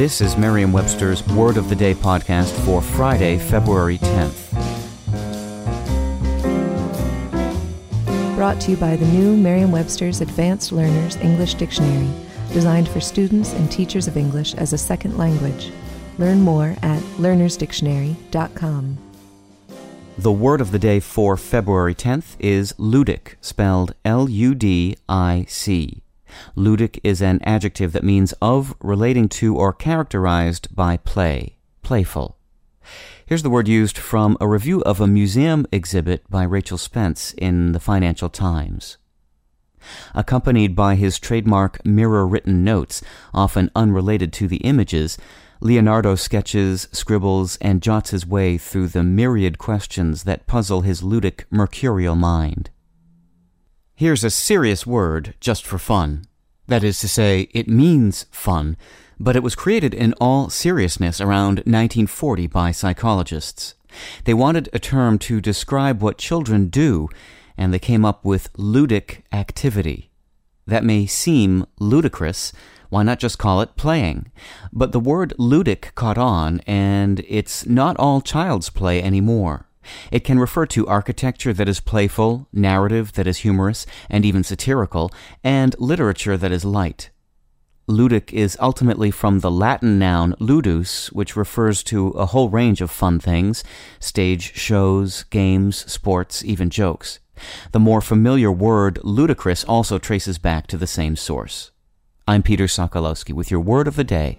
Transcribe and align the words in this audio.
This 0.00 0.22
is 0.22 0.34
Merriam-Webster's 0.38 1.22
Word 1.26 1.58
of 1.58 1.68
the 1.68 1.76
Day 1.76 1.92
podcast 1.92 2.58
for 2.64 2.80
Friday, 2.80 3.36
February 3.36 3.98
10th. 3.98 4.54
Brought 8.34 8.58
to 8.62 8.70
you 8.70 8.78
by 8.78 8.96
the 8.96 9.04
new 9.04 9.36
Merriam-Webster's 9.36 10.22
Advanced 10.22 10.72
Learners 10.72 11.16
English 11.16 11.52
Dictionary, 11.52 12.08
designed 12.54 12.88
for 12.88 12.98
students 12.98 13.52
and 13.52 13.70
teachers 13.70 14.08
of 14.08 14.16
English 14.16 14.54
as 14.54 14.72
a 14.72 14.78
second 14.78 15.18
language. 15.18 15.70
Learn 16.16 16.40
more 16.40 16.74
at 16.80 17.02
learnersdictionary.com. 17.18 18.98
The 20.16 20.32
word 20.32 20.62
of 20.62 20.72
the 20.72 20.78
day 20.78 21.00
for 21.00 21.36
February 21.36 21.94
10th 21.94 22.36
is 22.38 22.72
ludic, 22.78 23.34
spelled 23.42 23.94
L 24.06 24.30
U 24.30 24.54
D 24.54 24.96
I 25.10 25.44
C. 25.46 26.00
Ludic 26.56 27.00
is 27.02 27.20
an 27.20 27.40
adjective 27.42 27.92
that 27.92 28.04
means 28.04 28.32
of, 28.40 28.74
relating 28.80 29.28
to, 29.30 29.56
or 29.56 29.72
characterized 29.72 30.74
by 30.74 30.96
play, 30.96 31.56
playful. 31.82 32.36
Here's 33.26 33.42
the 33.42 33.50
word 33.50 33.68
used 33.68 33.96
from 33.96 34.36
a 34.40 34.48
review 34.48 34.82
of 34.82 35.00
a 35.00 35.06
museum 35.06 35.66
exhibit 35.70 36.28
by 36.28 36.42
Rachel 36.42 36.78
Spence 36.78 37.32
in 37.34 37.72
the 37.72 37.80
Financial 37.80 38.28
Times. 38.28 38.96
Accompanied 40.14 40.74
by 40.76 40.96
his 40.96 41.18
trademark 41.18 41.84
mirror 41.86 42.26
written 42.26 42.64
notes, 42.64 43.02
often 43.32 43.70
unrelated 43.74 44.32
to 44.34 44.48
the 44.48 44.58
images, 44.58 45.16
Leonardo 45.60 46.14
sketches, 46.14 46.88
scribbles, 46.90 47.56
and 47.58 47.82
jots 47.82 48.10
his 48.10 48.26
way 48.26 48.56
through 48.56 48.88
the 48.88 49.02
myriad 49.02 49.58
questions 49.58 50.24
that 50.24 50.46
puzzle 50.46 50.80
his 50.80 51.02
ludic, 51.02 51.44
mercurial 51.50 52.16
mind. 52.16 52.70
Here's 54.00 54.24
a 54.24 54.30
serious 54.30 54.86
word 54.86 55.34
just 55.40 55.66
for 55.66 55.76
fun. 55.76 56.24
That 56.68 56.82
is 56.82 56.98
to 57.00 57.06
say, 57.06 57.50
it 57.52 57.68
means 57.68 58.24
fun, 58.30 58.78
but 59.18 59.36
it 59.36 59.42
was 59.42 59.54
created 59.54 59.92
in 59.92 60.14
all 60.14 60.48
seriousness 60.48 61.20
around 61.20 61.58
1940 61.66 62.46
by 62.46 62.70
psychologists. 62.70 63.74
They 64.24 64.32
wanted 64.32 64.70
a 64.72 64.78
term 64.78 65.18
to 65.18 65.42
describe 65.42 66.00
what 66.00 66.16
children 66.16 66.68
do, 66.68 67.10
and 67.58 67.74
they 67.74 67.78
came 67.78 68.06
up 68.06 68.24
with 68.24 68.50
ludic 68.54 69.20
activity. 69.34 70.10
That 70.66 70.82
may 70.82 71.04
seem 71.04 71.66
ludicrous. 71.78 72.54
Why 72.88 73.02
not 73.02 73.18
just 73.18 73.38
call 73.38 73.60
it 73.60 73.76
playing? 73.76 74.32
But 74.72 74.92
the 74.92 74.98
word 74.98 75.34
ludic 75.38 75.94
caught 75.94 76.16
on, 76.16 76.60
and 76.66 77.22
it's 77.28 77.66
not 77.66 77.98
all 77.98 78.22
child's 78.22 78.70
play 78.70 79.02
anymore. 79.02 79.66
It 80.10 80.24
can 80.24 80.38
refer 80.38 80.66
to 80.66 80.86
architecture 80.86 81.52
that 81.52 81.68
is 81.68 81.80
playful, 81.80 82.48
narrative 82.52 83.12
that 83.12 83.26
is 83.26 83.38
humorous, 83.38 83.86
and 84.08 84.24
even 84.24 84.44
satirical, 84.44 85.10
and 85.42 85.74
literature 85.78 86.36
that 86.36 86.52
is 86.52 86.64
light. 86.64 87.10
Ludic 87.88 88.32
is 88.32 88.56
ultimately 88.60 89.10
from 89.10 89.40
the 89.40 89.50
Latin 89.50 89.98
noun 89.98 90.36
ludus, 90.38 91.10
which 91.12 91.34
refers 91.34 91.82
to 91.84 92.08
a 92.10 92.26
whole 92.26 92.48
range 92.48 92.80
of 92.80 92.90
fun 92.90 93.18
things 93.18 93.64
stage 93.98 94.54
shows, 94.54 95.24
games, 95.24 95.90
sports, 95.90 96.44
even 96.44 96.70
jokes. 96.70 97.18
The 97.72 97.80
more 97.80 98.00
familiar 98.00 98.52
word 98.52 99.00
ludicrous 99.02 99.64
also 99.64 99.98
traces 99.98 100.38
back 100.38 100.66
to 100.68 100.76
the 100.76 100.86
same 100.86 101.16
source. 101.16 101.72
I'm 102.28 102.42
Peter 102.42 102.66
Sokolowski 102.66 103.32
with 103.32 103.50
your 103.50 103.60
word 103.60 103.88
of 103.88 103.96
the 103.96 104.04
day. 104.04 104.38